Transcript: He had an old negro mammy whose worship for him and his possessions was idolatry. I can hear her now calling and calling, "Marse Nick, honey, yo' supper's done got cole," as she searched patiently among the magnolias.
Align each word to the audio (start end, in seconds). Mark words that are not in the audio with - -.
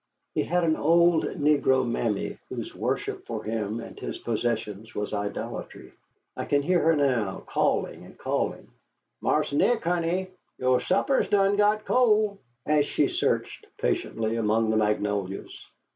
He 0.33 0.41
had 0.41 0.63
an 0.63 0.75
old 0.75 1.25
negro 1.25 1.87
mammy 1.87 2.39
whose 2.49 2.73
worship 2.73 3.27
for 3.27 3.43
him 3.43 3.79
and 3.79 3.99
his 3.99 4.17
possessions 4.17 4.95
was 4.95 5.13
idolatry. 5.13 5.91
I 6.35 6.45
can 6.45 6.63
hear 6.63 6.79
her 6.81 6.95
now 6.95 7.43
calling 7.45 8.03
and 8.03 8.17
calling, 8.17 8.67
"Marse 9.21 9.53
Nick, 9.53 9.83
honey, 9.83 10.29
yo' 10.57 10.79
supper's 10.79 11.27
done 11.29 11.55
got 11.55 11.85
cole," 11.85 12.39
as 12.65 12.87
she 12.87 13.07
searched 13.09 13.67
patiently 13.77 14.37
among 14.37 14.71
the 14.71 14.77
magnolias. 14.77 15.55